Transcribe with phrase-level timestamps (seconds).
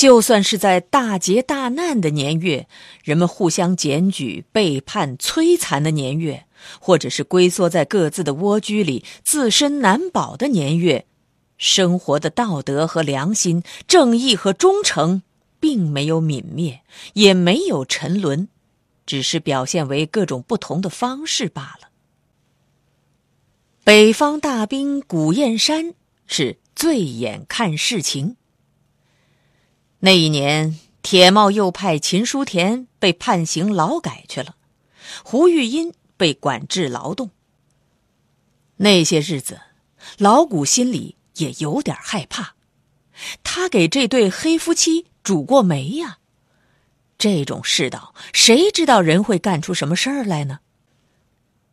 [0.00, 2.66] 就算是在大劫大难的年月，
[3.04, 6.46] 人们互相检举、背叛、摧残的年月，
[6.80, 11.04] 或者是龟缩在各自的蜗居里、自身难保的年月，
[11.58, 15.20] 生活的道德和良心、正义和忠诚，
[15.60, 16.80] 并没有泯灭，
[17.12, 18.48] 也没有沉沦，
[19.04, 21.90] 只是表现为各种不同的方式罢了。
[23.84, 25.92] 北方大兵古燕山
[26.26, 28.36] 是醉眼看事情。
[30.02, 34.56] 那一年，铁帽右派秦书田被判刑劳改去了，
[35.22, 37.30] 胡玉音被管制劳动。
[38.76, 39.60] 那些日子，
[40.16, 42.54] 老谷心里也有点害怕。
[43.44, 46.16] 他给这对黑夫妻煮过煤呀。
[47.18, 50.60] 这种世道，谁知道人会干出什么事儿来呢？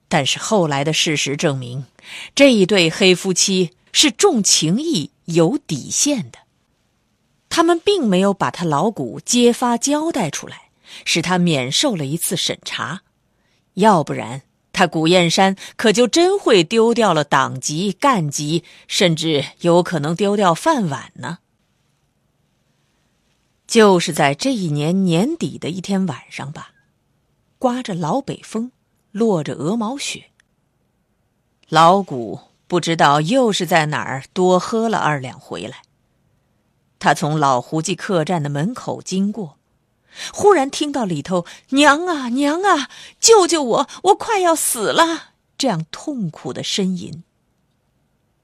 [0.10, 1.86] 但是后来的事实证明，
[2.36, 6.40] 这一对黑夫妻是重情义、有底线的。
[7.58, 10.70] 他们并没有把他老谷揭发交代出来，
[11.06, 13.02] 使他免受了一次审查，
[13.74, 21.40] 要不然他古燕山可就真会丢掉了党籍、干籍，甚至有可能丢掉饭碗呢。
[23.66, 26.74] 就是在这一年年底的一天晚上吧，
[27.58, 28.72] 刮着老北风，
[29.12, 30.26] 落着鹅毛雪。
[31.70, 35.82] 老谷不知道又是在哪儿多喝了二两回来。
[37.00, 39.58] 他从老胡记客栈的门口经过，
[40.34, 47.24] 忽然听到里头“娘啊娘啊，救救我，我快要死了”这样痛苦的呻吟。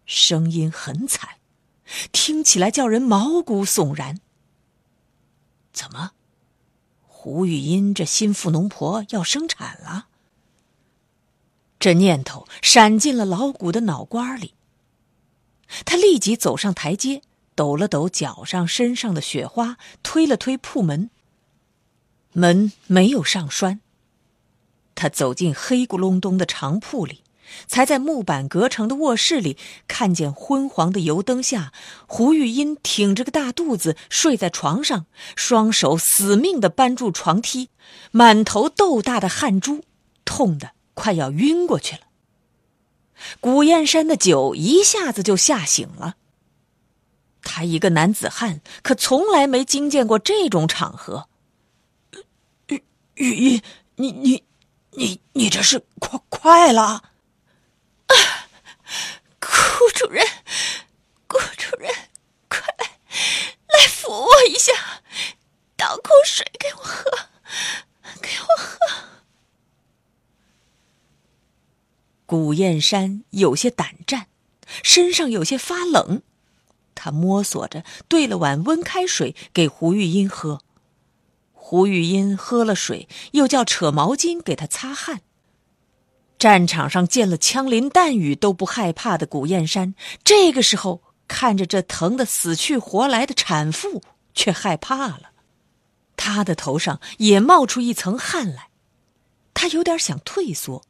[0.06, 1.38] 声音很惨，
[2.12, 4.19] 听起来叫人毛骨悚然。
[5.72, 6.12] 怎么，
[7.08, 10.08] 胡玉英这心腹农婆要生产了？
[11.80, 14.53] 这念头闪进了老谷的脑瓜里。
[15.86, 17.24] 他立即走上台阶。
[17.56, 21.09] 抖了抖脚上、身上的雪花，推了推铺门。
[22.34, 23.80] 门没有上栓。
[24.96, 27.24] 他走进黑咕隆咚的长铺里，
[27.68, 31.74] 才在木板隔成的卧室里看见昏黄的油灯下，
[32.08, 35.06] 胡玉英挺着个大肚子睡在床上，
[35.36, 37.69] 双手死命的扳住床梯，
[38.12, 39.84] 满头豆大的汗珠，
[40.25, 42.02] 痛得快要晕过去了。
[43.40, 46.16] 古燕山的酒一下子就吓醒了。
[47.44, 51.28] 他一个男子汉，可从来没经见过这种场合。
[52.68, 52.84] 玉
[53.16, 53.62] 玉音，
[53.96, 54.44] 你你
[54.92, 56.81] 你你这是快快了！
[58.08, 58.16] 啊，
[59.40, 59.48] 顾
[59.94, 60.26] 主任，
[61.28, 61.94] 顾主任，
[62.50, 62.59] 快
[63.68, 64.74] 来扶我一下，
[65.78, 67.12] 倒口水给我喝，
[68.22, 68.78] 给我喝。
[72.25, 74.28] 古燕山有些胆战，
[74.81, 76.24] 身上有些发冷。
[76.96, 80.62] 他摸索着兑了碗温开水给胡玉英喝，
[81.52, 85.22] 胡玉英喝了水，又叫扯毛巾给他擦汗。
[86.38, 94.01] 战场上见了枪林弹雨都不害怕的古燕山，这个时候看着这疼得死去活来的产妇，
[94.34, 95.31] 却害怕了。
[96.18, 98.68] 他的头上也冒出一层汗来，
[99.54, 100.84] 他有点想退缩。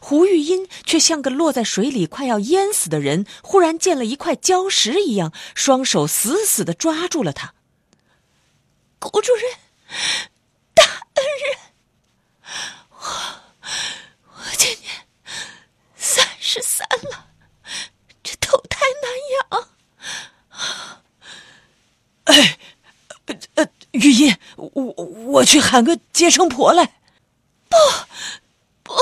[0.00, 7.54] 胡玉音却像个落在水里快要淹死的人，忽然见了一块礁石一样，双手死死的抓住了他。
[8.98, 9.52] 谷主任，
[10.74, 10.84] 大
[11.14, 11.58] 恩人，
[12.90, 12.98] 我
[14.36, 15.06] 我今年
[15.96, 17.28] 三十三了，
[18.22, 19.68] 这头胎难养。
[22.24, 22.58] 哎，
[23.90, 26.96] 玉音，我我去喊个接生婆来。
[28.82, 28.92] 不。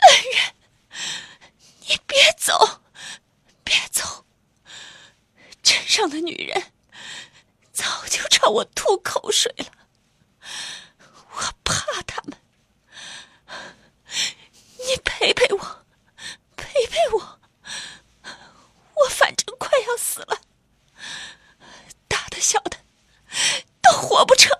[0.00, 0.54] 恩人，
[1.88, 2.80] 你别走，
[3.64, 4.24] 别走！
[5.60, 6.62] 镇上的女人
[7.72, 9.66] 早就朝我吐口水了。
[11.32, 12.38] 我怕他们，
[14.78, 15.84] 你陪陪我，
[16.56, 17.40] 陪陪我，
[18.22, 20.40] 我反正快要死了，
[22.06, 22.78] 大的小的
[23.82, 24.56] 都活不成。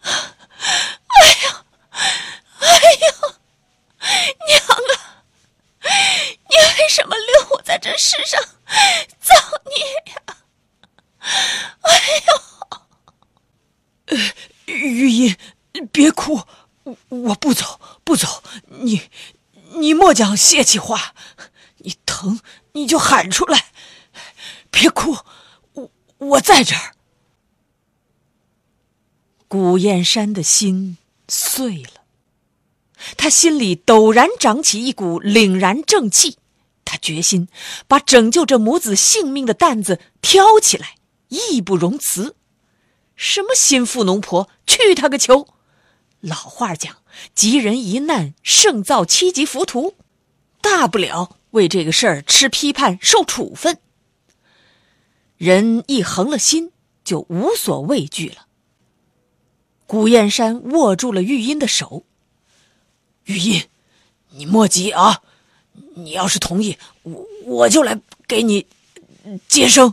[0.00, 1.64] 哎呀。
[2.60, 3.12] 哎呀。
[4.46, 5.24] 娘啊。
[5.82, 7.14] 你为什么
[7.80, 8.42] 这世上
[9.20, 9.34] 造
[9.64, 9.76] 孽
[10.14, 10.22] 呀！
[11.82, 11.90] 哎
[14.08, 14.16] 呦，
[14.66, 15.36] 玉音，
[15.92, 16.42] 别哭，
[16.82, 18.42] 我我不走，不走。
[18.66, 19.08] 你
[19.76, 21.14] 你莫讲泄气话，
[21.78, 22.40] 你疼
[22.72, 23.72] 你就喊出来，
[24.70, 25.18] 别哭，
[25.72, 26.94] 我我在这儿。
[29.46, 30.98] 古燕山的心
[31.28, 32.02] 碎了，
[33.16, 36.38] 他心里陡然长起一股凛然正气。
[36.88, 37.48] 他决心
[37.86, 40.96] 把拯救这母子性命的担子挑起来，
[41.28, 42.34] 义不容辞。
[43.14, 45.48] 什么心腹农婆，去他个球！
[46.20, 46.96] 老话讲。
[47.34, 49.96] 吉人一难，胜造七级浮屠，
[50.60, 53.78] 大不了为这个事儿吃批判、受处分。
[55.36, 56.70] 人一横了心，
[57.02, 58.46] 就无所畏惧了。
[59.86, 62.04] 古燕山握住了玉音的手，
[63.24, 63.64] 玉音，
[64.30, 65.22] 你莫急啊，
[65.94, 68.66] 你要是同意，我我就来给你
[69.48, 69.92] 接生。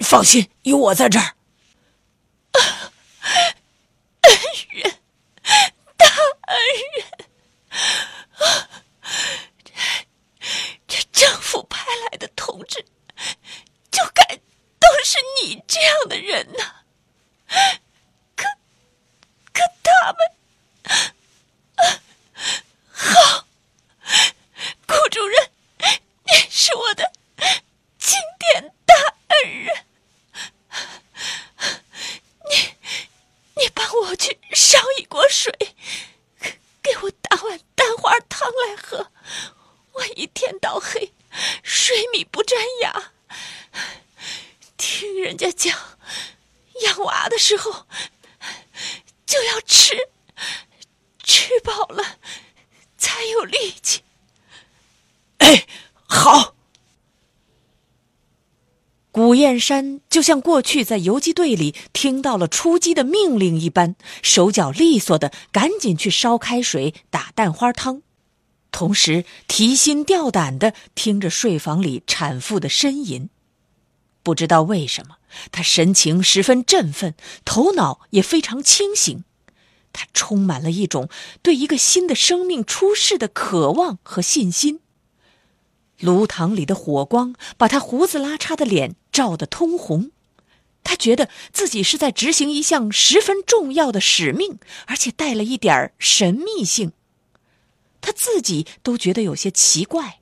[0.00, 1.34] 放心，有我在这儿。
[4.22, 4.38] 恩
[4.70, 4.94] 人，
[9.64, 9.72] 这
[10.86, 12.84] 这政府派来的同志，
[13.90, 14.24] 就该
[14.78, 16.84] 都是你这样的人呐！
[18.36, 18.44] 可
[19.52, 20.18] 可他们，
[22.92, 23.47] 好，
[25.08, 25.50] 主任，
[26.24, 27.12] 你是我的
[27.98, 28.94] 经典大
[29.28, 29.84] 恩人，
[32.50, 32.56] 你
[33.62, 35.52] 你帮我去烧一锅水。
[36.80, 39.10] 给我打碗蛋花汤来喝，
[39.92, 41.12] 我一天到黑
[41.62, 43.12] 水米不沾牙。
[44.78, 45.78] 听人家讲，
[46.82, 47.86] 养娃的时候
[49.26, 49.94] 就要吃，
[51.22, 52.18] 吃饱了
[52.96, 54.02] 才有力气。
[55.38, 55.66] 哎，
[56.06, 56.54] 好。
[59.58, 68.02] 山就像过去在游击队里听到了出击的命令一般，手脚利索的赶紧去烧开水打蛋花汤，
[68.70, 73.30] 同时提心吊胆的听着睡房里产妇的呻吟。
[74.22, 75.16] 不知道为什么，
[75.50, 77.14] 他神情十分振奋，
[77.44, 79.24] 头脑也非常清醒，
[79.92, 81.08] 他充满了一种
[81.42, 84.80] 对一个新的生命出世的渴望和信心。
[86.00, 90.10] 炉膛里的火光把他胡子拉碴的脸照得通红，
[90.84, 96.92] 他觉得自己是在执行一项十分重要的使命，而且带了一点神秘性。
[98.00, 100.20] 他自己都觉得有些奇怪，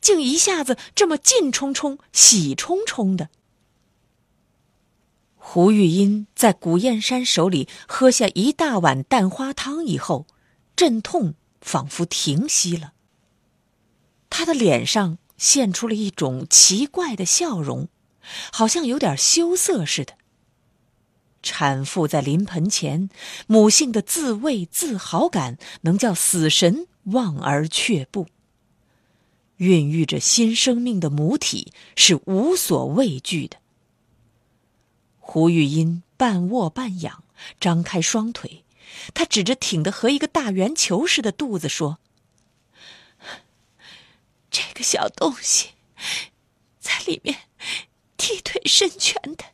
[0.00, 3.30] 竟一下子这么劲冲冲、喜冲冲的。
[5.36, 10.26] 胡玉英在古燕山手里喝下一大碗蛋花汤以后，
[10.74, 12.91] 阵痛仿佛停息了。
[14.34, 17.88] 他的脸上现出了一种奇怪的笑容，
[18.50, 20.14] 好像有点羞涩似的。
[21.42, 23.10] 产妇在临盆前，
[23.46, 28.26] 母性的自卫自豪感能叫死神望而却步。
[29.58, 33.58] 孕育着新生命的母体是无所畏惧的。
[35.18, 37.22] 胡玉音半卧半仰，
[37.60, 38.64] 张开双腿，
[39.12, 41.98] 她指着挺得和一个大圆球似的肚子说。
[44.82, 45.70] 小东西
[46.80, 47.48] 在里面
[48.16, 49.44] 踢腿伸拳的，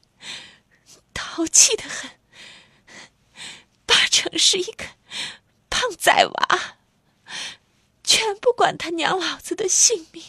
[1.13, 2.11] 淘气的很，
[3.85, 4.85] 八成是一个
[5.69, 6.77] 胖崽娃，
[8.03, 10.25] 全不管他娘老子的性命。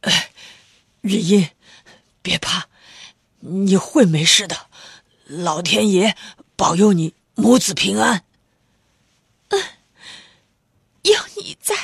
[0.00, 0.30] 哎，
[1.02, 1.50] 玉音，
[2.22, 2.68] 别怕，
[3.40, 4.70] 你会没事的，
[5.26, 6.16] 老天爷
[6.56, 8.24] 保佑你母子平安。
[9.48, 9.62] 嗯，
[11.02, 11.74] 有你在。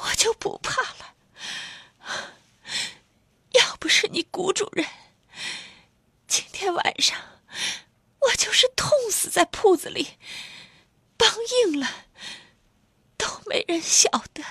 [0.00, 1.14] 我就不怕了。
[3.50, 4.86] 要不是你谷主任，
[6.26, 7.18] 今天晚上
[8.20, 10.08] 我就是痛死在铺子里，
[11.16, 11.26] 梆
[11.64, 11.88] 硬了
[13.16, 14.42] 都没人晓得。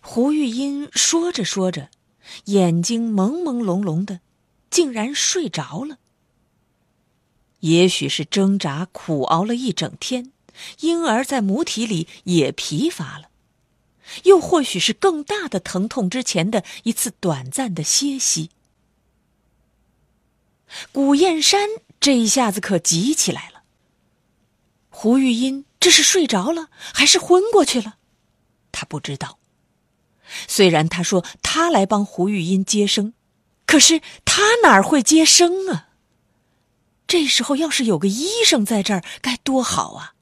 [0.00, 1.88] 胡玉音说着说着，
[2.44, 4.20] 眼睛朦朦胧胧的，
[4.70, 5.98] 竟然睡着了。
[7.60, 10.32] 也许是挣扎苦熬了一整天，
[10.80, 13.30] 婴儿在母体里也疲乏了。
[14.24, 18.50] 又或许是更大的疼痛之前的一次短暂的歇息。
[20.92, 21.68] 古燕山
[22.00, 23.62] 这一下子可急起来了。
[24.88, 27.96] 胡玉音这是睡着了，还是昏过去了？
[28.72, 29.38] 他不知道。
[30.46, 33.12] 虽然他说他来帮胡玉音接生，
[33.66, 35.88] 可是他哪会接生啊？
[37.06, 40.14] 这时候要是有个医生在这儿，该多好啊！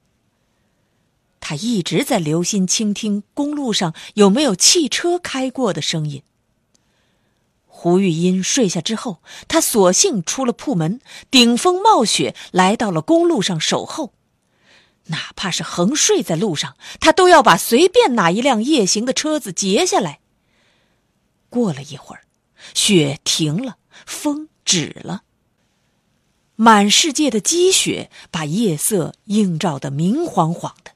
[1.40, 6.22] 他一直在留心倾听公路上有没有汽车开过的声音。
[7.82, 11.00] 胡玉音睡下之后，他索性出了铺门，
[11.32, 14.12] 顶风冒雪来到了公路上守候。
[15.06, 20.20] 哪怕是横睡在路上，他都要把随便哪一辆夜行的车子截下来。
[21.50, 22.22] 过了一会儿，
[22.72, 25.24] 雪停了，风止了。
[26.54, 30.92] 满世界的积雪把夜色映照得明晃晃的。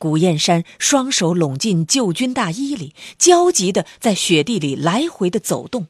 [0.00, 5.88] 古燕山双手拢进旧军大衣里，焦急的在雪地里来回的走动。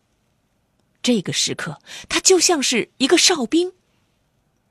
[1.00, 3.72] 这个时刻，他就像是一个哨兵。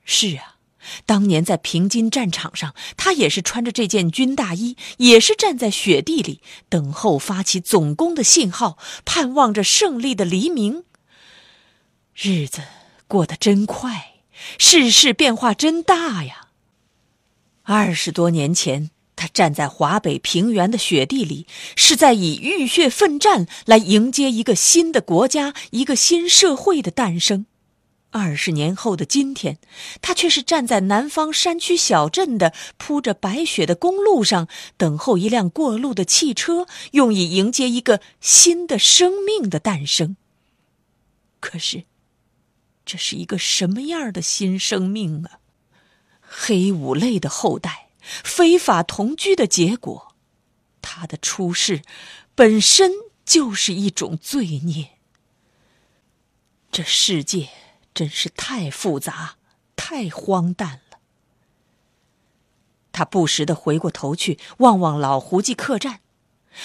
[0.03, 0.57] 是啊。
[1.05, 10.83] 当年在平津战场上，他也是穿着这件军大衣，也是站在雪地里等候发起总攻的信号，盼望着胜利的黎明。
[12.13, 12.61] 日子
[13.07, 14.15] 过得真快，
[14.57, 16.47] 世事变化真大呀！
[17.63, 21.45] 二十多年前，他站在华北平原的雪地里，
[21.75, 27.45] 是在以浴血奋战来迎接一个新的国家、一个新社会的诞生。
[28.11, 29.59] 二十年后的今天，
[30.01, 34.47] 他却是站在南方山区小镇的铺着白雪的公路上，
[34.77, 40.15] 等候一辆过路的汽车，用以迎接一个新的生命的诞生。
[41.41, 41.83] 可是，
[42.85, 45.37] 这是一个什么样的新生命啊？
[46.21, 47.88] 黑五类的后代，
[48.23, 50.15] 非法同居的结果，
[50.81, 51.81] 他的出世
[52.35, 52.91] 本身
[53.25, 54.97] 就是一种罪孽。
[56.71, 57.49] 这世界。
[57.91, 59.35] 真是太复杂，
[59.75, 60.99] 太荒诞了。
[62.93, 65.99] 他不时的回过头去望望老胡记客栈，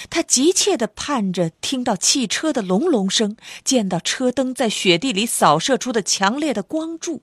[0.09, 3.35] 他急切的盼着听到汽车的隆隆声，
[3.65, 7.21] 见到车灯在雪地里扫射出的强烈的光柱。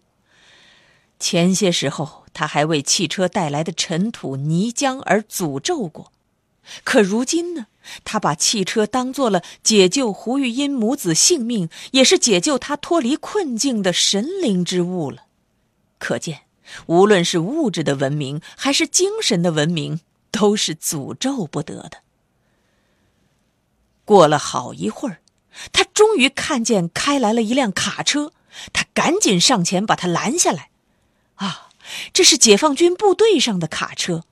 [1.23, 6.11] 前些时候，他还为汽车带来的尘土泥浆而诅咒过，
[6.83, 7.69] 可如今呢？
[8.02, 15.26] 他把汽车当做了解救胡玉音母子性命，也是解救他脱离困境的神灵之物了。
[15.99, 16.41] 可见，
[16.87, 20.00] 无论是物质的文明，还是精神的文明，
[20.33, 21.99] 都是诅咒不得的。
[24.05, 25.21] 过了好一会儿，
[25.73, 28.33] 他终于看见开来了一辆卡车，
[28.73, 30.71] 他赶紧上前把他拦下来。
[31.42, 31.70] 啊，
[32.12, 34.22] 这是解放军部队上的卡车。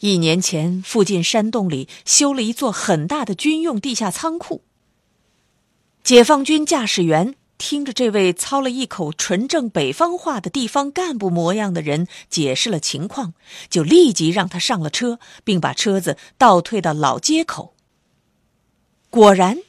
[0.00, 4.62] 一年前，附近山洞里修了一座很大的军用地下仓库。
[6.02, 13.32] 解放军驾驶员听着这位操了一口纯正北方话的地方干部模样的人解释了情况，
[13.70, 17.74] 就立即让他上了车，并把车子倒退到老街口。
[19.08, 19.62] 果然，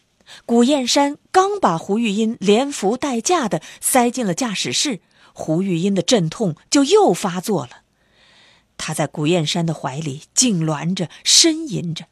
[0.46, 5.00] 古燕山刚把胡玉音连扶带架的塞进了驾驶室，
[5.36, 7.82] 胡玉音的阵痛就又发作了。
[8.78, 12.06] 他在古燕山的怀里痉挛着，呻吟着。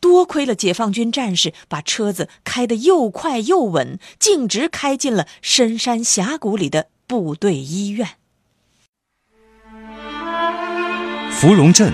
[0.00, 8.10] 多亏了解放军战士把车子开得又快又稳，径直开进了深山峡谷里的部队医院。
[11.30, 11.92] 芙蓉镇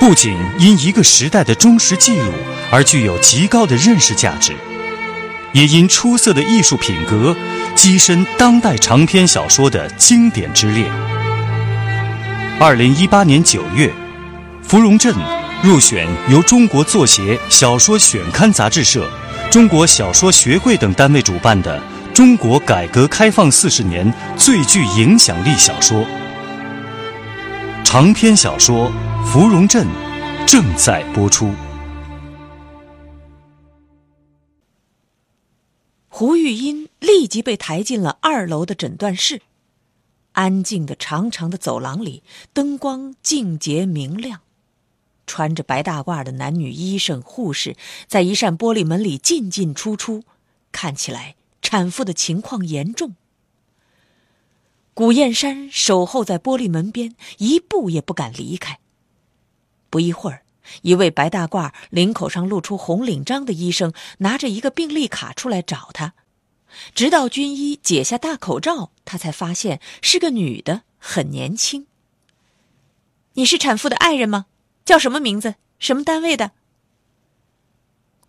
[0.00, 2.32] 不仅因一个时代的忠实记录
[2.72, 4.56] 而具有极高的认识价值，
[5.52, 7.34] 也因出色的艺术品格
[7.74, 10.84] 跻身当代长篇小说的经典之列。
[12.60, 13.92] 二零一八年九月，
[14.62, 15.14] 芙蓉镇
[15.62, 19.08] 入选由中国作协小说选刊杂志社、
[19.50, 21.80] 中国小说学会等单位主办的
[22.12, 26.04] 中国改革开放四十年最具影响力小说。
[27.84, 28.92] 长篇小说
[29.24, 29.86] 《芙蓉镇》
[30.46, 31.54] 正在播出。
[36.18, 39.40] 胡玉英立即被抬进了二楼的诊断室。
[40.32, 44.40] 安静的长长的走廊里，灯光净洁明亮，
[45.28, 47.76] 穿着白大褂的男女医生、护士
[48.08, 50.24] 在一扇玻璃门里进进出出，
[50.72, 53.14] 看起来产妇的情况严重。
[54.94, 58.80] 古燕山守候在玻璃门边，一步也不敢离开。
[59.88, 60.42] 不一会儿，
[60.82, 66.14] 一位白大褂、领口上露出红领章的医生拿着一个病历卡出来找他。
[66.94, 71.86] 直到军医解下大口罩，他才发现是个女的，很年轻。
[73.32, 74.46] 你是产妇的爱人吗？
[74.84, 75.54] 叫什么名字？
[75.78, 76.52] 什么单位的？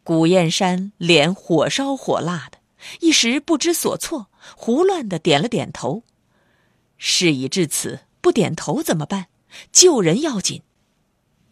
[0.03, 2.59] 古燕山脸火烧火辣的，
[3.01, 6.03] 一时不知所措，胡乱的点了点头。
[6.97, 9.27] 事已至此，不点头怎么办？
[9.71, 10.61] 救人要紧。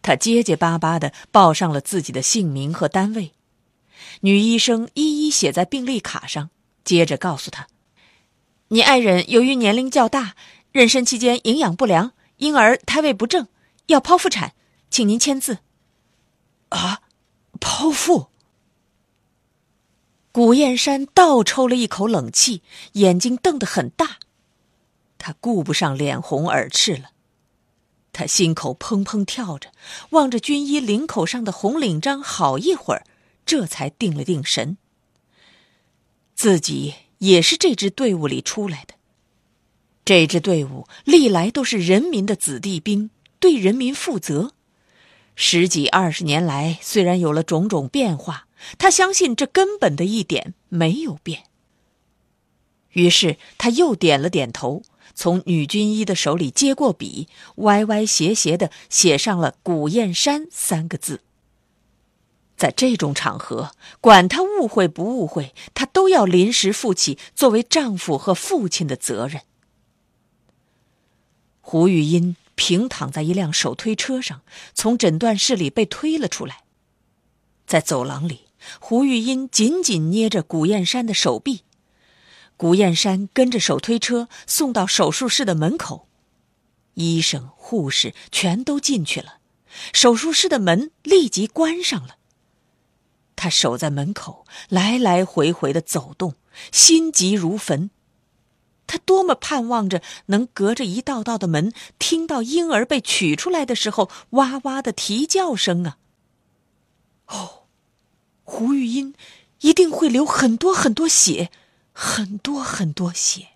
[0.02, 3.32] 他结结巴巴的报上了自己的姓名和单位，
[4.20, 6.50] 女医生一一写在病历卡上，
[6.84, 7.66] 接着告诉他
[8.68, 10.34] ：“你爱人由于年龄较大，
[10.72, 13.48] 妊娠期间营养不良，婴儿胎位不正，
[13.86, 14.54] 要剖腹产，
[14.90, 15.58] 请您签字。”
[16.70, 17.00] 啊，
[17.60, 18.28] 剖腹！
[20.30, 22.62] 古燕山倒抽了一口冷气，
[22.92, 24.18] 眼睛瞪得很大，
[25.16, 27.10] 他顾不上脸红耳赤了。
[28.18, 29.70] 他心口砰砰跳着，
[30.10, 33.04] 望着军医领口上的红领章好一会儿，
[33.46, 34.76] 这才定了定神。
[36.34, 38.94] 自己也是这支队伍里出来的，
[40.04, 44.52] 这支队伍历来都是人民的子弟兵，对人民负责。
[45.36, 48.48] 十几二十年来，虽然有了种种变化，
[48.78, 51.44] 他相信这根本的一点没有变。
[52.90, 54.82] 于是他又点了点头。
[55.18, 61.22] 从女军医的手里接过笔，歪歪斜斜的写上了“古燕山”三个字。
[62.56, 69.42] 在这种场合，管他误会不误会，他都要临时负起作为丈夫和父亲的责任。
[71.60, 76.62] 胡玉英平躺在一辆手推车上，从诊断室里被推了出来。
[77.66, 78.42] 在走廊里，
[78.78, 81.62] 胡玉英紧紧捏着古燕山的手臂。
[82.58, 86.08] 古燕山跟着手推车送到手术室的门口，
[86.94, 89.38] 医生、护士全都进去了，
[89.92, 92.16] 手术室的门立即关上了。
[93.36, 96.34] 他守在门口，来来回回的走动，
[96.72, 97.90] 心急如焚。
[98.88, 105.98] 他多么盼望着能隔着一道道的门，听到婴儿被取出来的时候哇哇的啼叫声啊！
[107.26, 107.66] 哦，
[108.42, 109.14] 胡玉英
[109.60, 111.52] 一定会流很多很多血。
[112.00, 113.48] 很多很多血，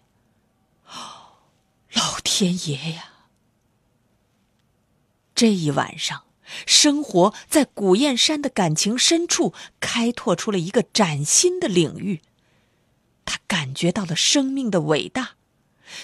[1.92, 3.28] 老天爷呀！
[5.32, 6.24] 这一晚上，
[6.66, 12.20] 生活在古堰山的感情深处开拓出了一个崭新的领域。
[13.24, 15.36] 他感觉到了生命的伟大，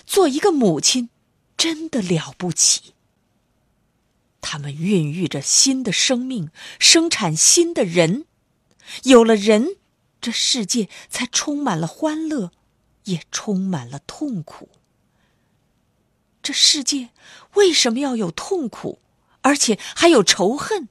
[0.07, 1.11] 做一个母亲
[1.57, 2.95] 真的了不起。
[4.41, 8.27] 他们孕育着新的生命，生产新的人，
[9.03, 9.75] 有了人。
[10.21, 12.51] 这世界才充满了欢乐，
[13.05, 14.69] 也充满了痛苦。
[16.43, 17.11] 这世界
[17.55, 19.01] 为什么要有痛苦，
[19.43, 20.89] 而且还有仇恨？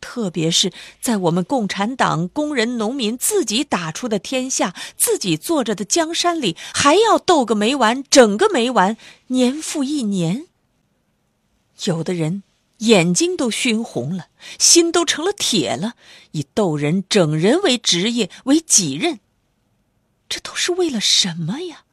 [0.00, 8.96] 特别是在我们共产党、工人、农民自己打出的天下、自己坐着的江山里，还要斗个没完，整个没完，
[9.28, 10.46] 年复一年。
[11.84, 12.42] 有的人。
[12.86, 15.94] 眼睛都熏红了，心都成了铁了，
[16.32, 19.20] 以斗人、整人为职业为己任，
[20.28, 21.84] 这都是为了什么呀？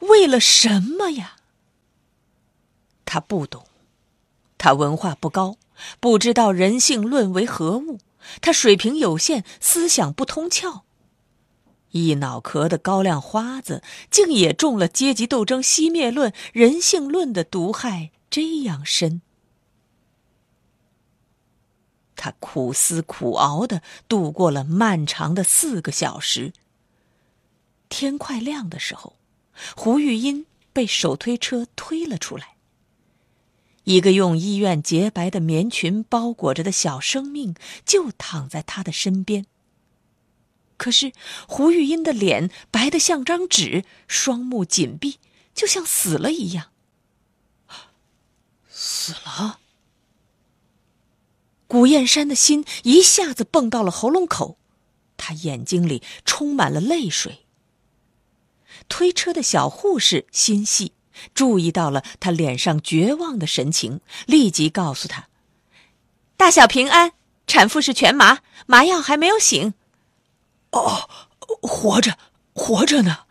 [0.00, 1.36] 为了什么呀？
[3.04, 3.66] 他不懂，
[4.56, 5.56] 他文化不高，
[5.98, 7.98] 不知道人性论为何物，
[8.40, 10.82] 他水平有限，思想不通窍，
[11.90, 19.22] 一脑壳的高粱花子，竟也中了阶级斗争熄灭论、人性论的毒害，这样深。
[22.20, 26.52] 他苦思苦熬的度过了漫长的四个小时。
[27.88, 29.16] 天快亮的时候，
[29.74, 32.56] 胡玉英被手推车推了出来。
[33.84, 37.54] 一个用医院洁白的棉裙包裹着的小生命
[37.86, 39.46] 就躺在他的身边。
[40.76, 41.12] 可是
[41.48, 45.18] 胡玉英的脸白得像张纸，双目紧闭，
[45.54, 46.70] 就像死了一样。
[48.68, 49.59] 死了。
[51.70, 54.58] 古燕山的心一下子蹦到了喉咙口，
[55.16, 57.46] 他眼睛里充满了泪水。
[58.88, 60.94] 推车的小护士心细，
[61.32, 65.28] 注意到了他脸上绝望的神情，立即告诉他
[66.36, 67.12] ：“大小平安，
[67.46, 69.72] 产妇是全麻，麻药还没有醒。
[70.72, 72.18] ”“哦，活着，
[72.52, 73.26] 活着呢。”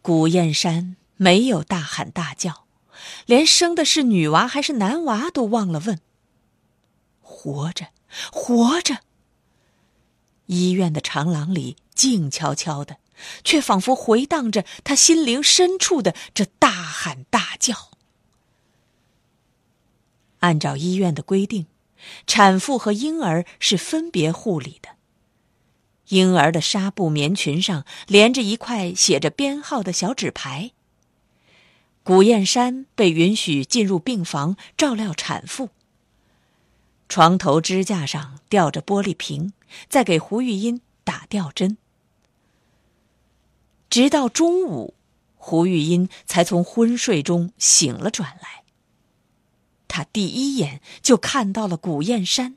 [0.00, 2.61] 古燕山没有大喊大叫。
[3.32, 5.98] 连生的是女娃还是男娃都忘了问。
[7.22, 7.86] 活着，
[8.30, 8.98] 活着。
[10.44, 12.98] 医院的长廊里静悄悄的，
[13.42, 17.88] 却仿佛回荡着他心灵深处的这大喊大叫。
[20.40, 21.66] 按照医院的规定，
[22.26, 24.90] 产妇和婴儿是分别护理的。
[26.08, 30.72] 婴儿的纱布棉裙上连着一块写着编号的小纸牌。
[32.04, 35.70] 古燕山被允许进入病房照料产妇。
[37.08, 39.52] 床头支架上吊着玻璃瓶，
[39.88, 41.76] 在给胡玉英打吊针。
[43.90, 44.94] 直到中午，
[45.36, 48.64] 胡玉英才从昏睡中醒了转来。
[49.86, 52.56] 他第一眼就看到了古燕山。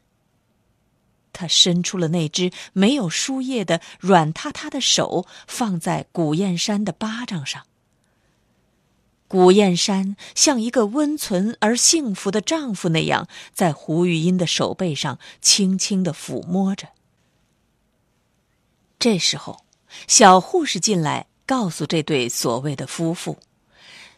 [1.34, 7.68] 他伸出了那只没有输液的软塌塌的手，放在古燕山的巴掌上。
[9.28, 16.90] 古燕山像一个温存而幸福的丈夫那样，在胡玉英的手背上轻轻的抚摸着。
[19.00, 19.66] 这时候，
[20.08, 23.40] 小护士进来，告诉这对所谓的夫妇，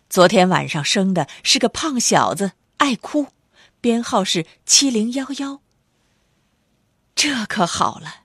[0.10, 3.28] 昨天晚上生的是个胖小子，爱哭，
[3.80, 5.62] 编号是七零幺幺。
[7.16, 8.24] 这可好了，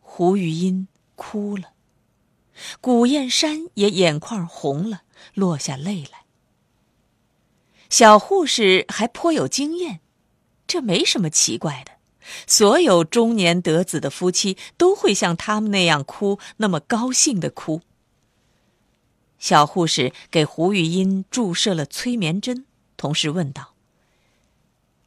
[0.00, 1.73] 胡玉英哭了，
[2.80, 5.02] 古燕山也眼眶红了，
[5.34, 6.24] 落下泪来。
[7.90, 10.00] 小护士还颇有经验，
[10.66, 11.92] 这没什么奇怪的，
[12.46, 17.82] 所有中年得子的夫妻都会像他们那样哭，那么高兴的哭。
[19.38, 22.64] 小护士给胡玉英注射了催眠针，
[22.96, 23.74] 同时问道：“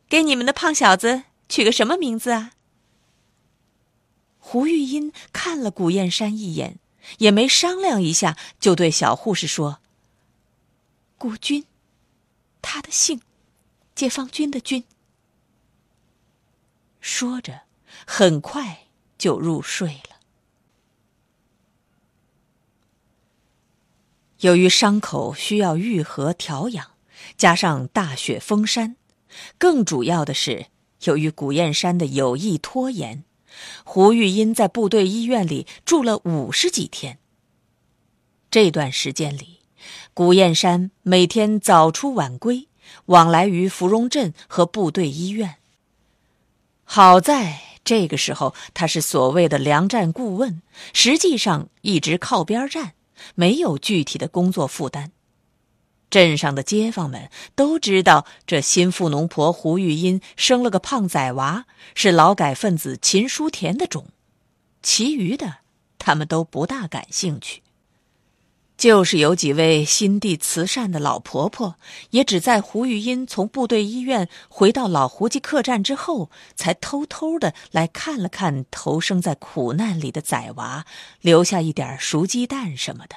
[0.08, 2.52] 给你们的胖小子取个什么名字啊？”
[4.38, 6.80] 胡玉英看了古燕山一眼，
[7.20, 9.80] 也没商量一下，就对小护士说
[11.18, 11.66] ：“古军，
[12.62, 13.22] 他的姓，
[13.96, 14.84] 解放军的军。”
[17.02, 17.62] 说着，
[18.06, 20.18] 很快就入睡了。
[24.42, 26.92] 由于伤口需要愈合调养，
[27.38, 28.96] 加上大雪封山，
[29.58, 30.68] 更主要的是，
[31.06, 33.24] 由于古燕山的有意拖延。
[33.84, 37.20] 胡玉英在部队医院里住了五十几天。
[38.50, 39.60] 这段时间里，
[40.14, 42.68] 古燕山每天早出晚归，
[43.08, 45.56] 往来于芙蓉镇和部队医院。
[46.84, 50.62] 好在这个时候他是所谓的粮站顾问，
[50.94, 52.94] 实际上一直靠边站，
[53.36, 55.12] 没有具体的工作负担。
[56.10, 61.66] 镇上的街坊们都知道，这新富农婆胡玉英生了个胖崽娃，
[61.96, 64.08] 是劳改分子秦书田的种。
[64.82, 65.58] 其余的，
[66.00, 67.62] 他们都不大感兴趣。
[68.78, 71.76] 就是有几位心地慈善的老婆婆，
[72.12, 80.86] 也只在胡玉英从部队医院回到老胡家客栈之后，才偷偷的来看了看投生在苦难里的崽娃，
[81.22, 83.16] 留下一点熟鸡蛋什么的。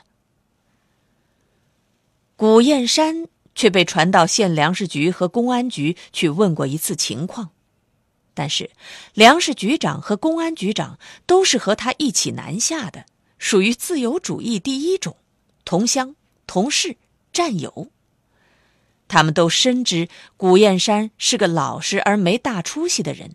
[2.40, 7.50] 古燕山却被传到县粮食局和公安局去问过一次情况，
[8.33, 8.70] 但是
[9.12, 13.05] 粮食局长和公安局长都是和他一起南下的，
[13.37, 15.18] 属于自由主义第一种，
[15.66, 16.96] 同乡、同事、
[17.31, 17.88] 战友。
[19.07, 23.35] 他们都深知古燕山是个老实而没大出息的人，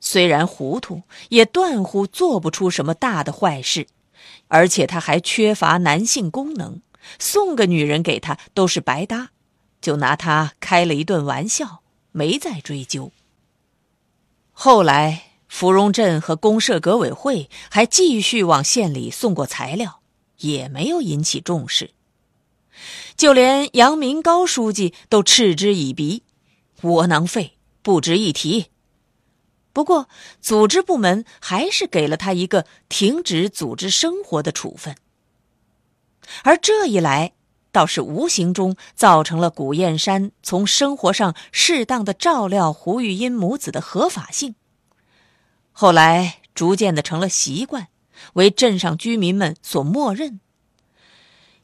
[0.00, 3.86] 虽然糊涂，也断乎做不出什么大的坏事，
[4.48, 6.82] 而且他还缺乏男性功能。
[7.18, 9.30] 送个女人给他都是白搭，
[9.80, 11.82] 就拿他开了一顿玩笑，
[12.12, 13.12] 没再追究。
[14.52, 20.00] 后来，芙蓉镇和公社革委会还继续往县里送过材料，
[20.38, 21.90] 也没有引起重视。
[23.16, 26.22] 就连杨明高书记都嗤之以鼻
[26.82, 28.66] ：“窝囊废，不值一提。”
[29.72, 30.08] 不过，
[30.40, 34.96] 组织部门还是给了他一个停止组织生活的处分。
[36.42, 37.32] 而这一来，
[37.72, 44.54] 倒是无形中造成了古燕山从生活上适当的照料胡玉英母子的合法性。
[45.70, 47.88] 后来逐渐的成了习惯，
[48.32, 50.40] 为镇上居民们所默认。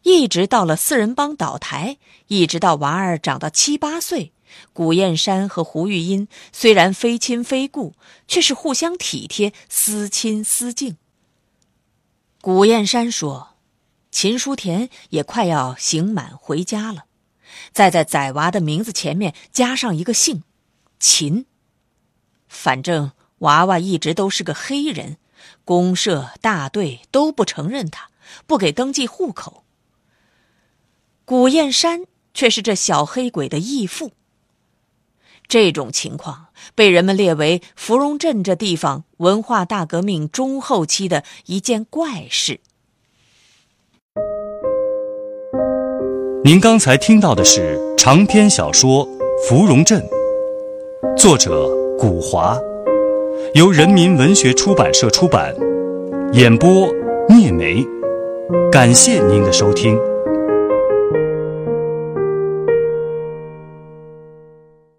[0.03, 1.99] 一直到了四人帮倒台，
[2.29, 4.33] 一直到娃儿长到七八岁，
[4.73, 7.95] 古燕山和胡玉英虽然非亲非故，
[8.29, 10.97] 却是互相体贴，思亲思敬。
[12.41, 13.56] 古燕山说。
[14.17, 17.05] 秦书田也快要刑满回家了，
[17.71, 20.43] 再在崽娃的名字前面加上一个姓，
[20.99, 21.45] 秦。
[22.49, 25.19] 反正娃娃一直都是个黑人，
[25.67, 28.09] 公社大队都不承认他，
[28.47, 29.65] 不给登记户口。
[31.27, 34.13] 古燕山却是这小黑鬼的义父。
[35.47, 42.61] 这种情况被人们列为芙蓉镇这地方文化大革命中后期的一件怪事。
[46.45, 49.07] 您刚才听到的是长篇小说
[49.49, 50.01] 《芙蓉镇》，
[51.17, 52.57] 作者古华，
[53.55, 55.55] 由人民文学出版社出版，
[56.33, 56.89] 演播
[57.29, 57.85] 聂梅。
[58.71, 59.99] 感谢您的收听。